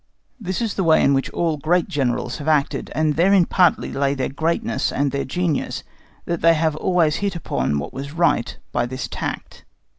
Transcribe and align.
This 0.39 0.63
is 0.63 0.73
the 0.73 0.83
way 0.83 1.03
in 1.03 1.13
which 1.13 1.29
all 1.29 1.57
great 1.57 1.87
Generals 1.87 2.37
have 2.39 2.47
acted, 2.47 2.91
and 2.95 3.15
therein 3.17 3.45
partly 3.45 3.93
lay 3.93 4.15
their 4.15 4.29
greatness 4.29 4.91
and 4.91 5.11
their 5.11 5.25
genius, 5.25 5.83
that 6.25 6.41
they 6.41 6.59
always 6.69 7.17
hit 7.17 7.35
upon 7.35 7.77
what 7.77 7.93
was 7.93 8.11
right 8.11 8.57
by 8.71 8.87
this 8.87 9.07
tact. 9.07 9.63